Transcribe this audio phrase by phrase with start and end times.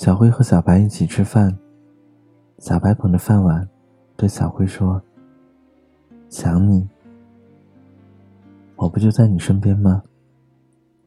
[0.00, 1.58] 小辉和小白一起吃饭，
[2.56, 3.68] 小白捧着饭碗
[4.16, 5.02] 对小辉说
[6.30, 6.88] ：“想你，
[8.76, 10.02] 我不就在你身边吗？”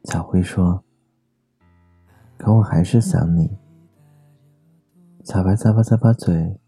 [0.06, 0.84] 小辉说
[2.38, 3.58] ：“可我还是想你。”
[5.26, 6.60] 小白咂巴咂巴嘴：“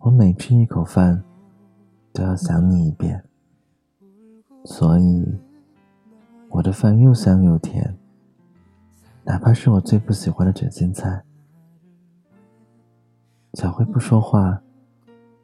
[0.00, 1.22] 我每吃一口饭，
[2.14, 3.22] 都要想你一遍，
[4.64, 5.38] 所以
[6.48, 7.94] 我的饭又香又甜。”
[9.28, 11.22] 哪怕是我最不喜欢的卷心菜，
[13.52, 14.58] 小辉不说话，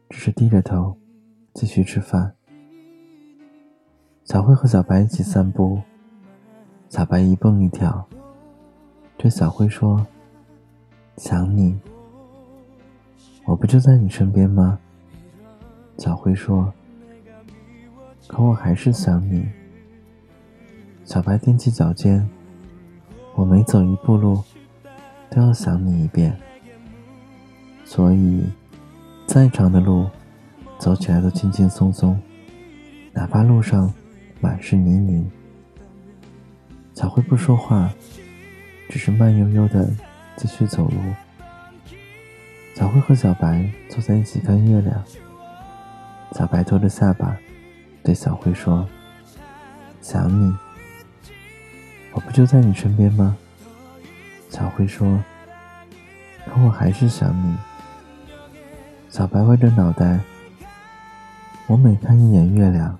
[0.08, 0.96] 只是低着头
[1.52, 2.34] 继续吃饭。
[4.24, 5.82] 小辉和小白一起散步，
[6.88, 8.08] 小白一蹦一跳，
[9.18, 10.06] 对小辉说
[11.18, 11.78] ：“想你，
[13.44, 14.78] 我不就在你身边吗？”
[15.98, 16.72] 小辉说
[18.26, 19.46] ：“可我还是想你。”
[21.04, 22.26] 小白踮起脚尖。
[23.36, 24.42] 我每走一步路，
[25.28, 26.36] 都要想你一遍，
[27.84, 28.44] 所以，
[29.26, 30.08] 再长的路，
[30.78, 32.20] 走起来都轻轻松松，
[33.12, 33.92] 哪怕路上
[34.40, 35.28] 满是泥泞。
[36.94, 37.92] 小辉不说话，
[38.88, 39.90] 只是慢悠悠的
[40.36, 40.96] 继续走路。
[42.76, 45.02] 小辉和小白坐在一起看月亮，
[46.32, 47.36] 小白托着下巴，
[48.04, 48.88] 对小辉说
[50.00, 50.54] ：“想你。”
[52.14, 53.36] 我不就在你身边吗？
[54.48, 55.20] 小辉说
[56.46, 57.56] ：“可我还是想你。”
[59.10, 60.20] 小白歪着脑袋
[61.66, 62.96] ：“我每看一眼月亮，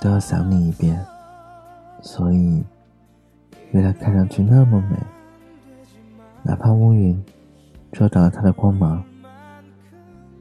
[0.00, 1.00] 都要想你一遍，
[2.02, 2.64] 所以
[3.70, 4.96] 月亮看上去那么美，
[6.42, 7.24] 哪怕乌云
[7.92, 9.02] 遮挡了它的光芒。”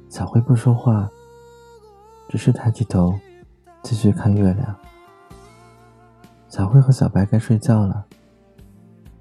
[0.09, 1.07] 小辉不说话，
[2.27, 3.13] 只是抬起头
[3.83, 4.75] 继续看月亮。
[6.49, 8.03] 小辉和小白该睡觉了。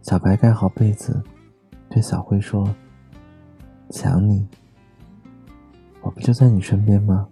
[0.00, 1.22] 小白盖好被子，
[1.91, 2.75] 对小辉说
[3.91, 4.49] ：“想你，
[6.00, 7.28] 我不就在你身边吗？”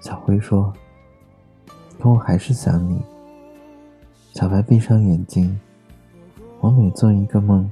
[0.00, 0.72] 小辉说
[2.00, 3.02] ：“可我还是想你。”
[4.32, 5.60] 小白闭上眼睛
[6.60, 7.70] ：“我每做一个梦，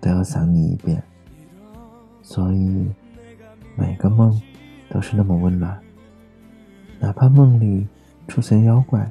[0.00, 1.00] 都要想你一遍，
[2.20, 2.90] 所以
[3.76, 4.42] 每个梦
[4.90, 5.80] 都是那么温暖。
[6.98, 7.86] 哪怕梦里
[8.26, 9.08] 出现妖怪。”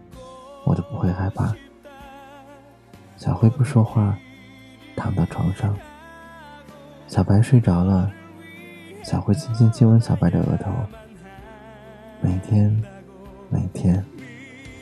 [0.64, 1.54] 我都不会害怕。
[3.18, 4.18] 小辉不说话，
[4.96, 5.78] 躺到床上。
[7.08, 8.12] 小白睡着了，
[9.04, 10.72] 小辉轻轻亲吻小白的额头。
[12.22, 12.82] 每天，
[13.50, 14.06] 每天，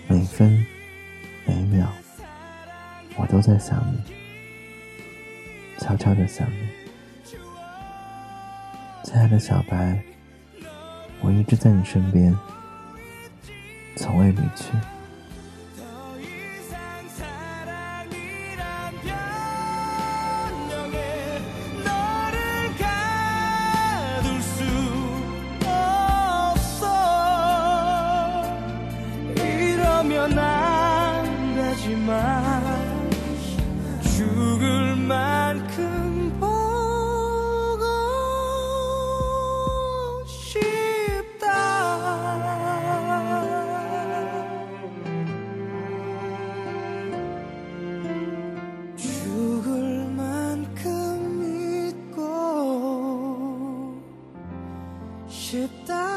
[0.07, 0.65] 每分，
[1.45, 1.87] 每秒，
[3.17, 4.01] 我都在想你，
[5.79, 6.69] 悄悄的想你，
[9.03, 10.01] 亲爱的小白，
[11.21, 12.37] 我一直在你身边，
[13.95, 14.73] 从未离去。
[30.35, 32.09] 떠난다지만
[34.01, 37.83] 죽을 만큼 보고
[40.25, 41.45] 싶다
[48.95, 51.39] 죽을 만큼
[52.05, 52.19] 믿고
[55.27, 56.08] 싶다.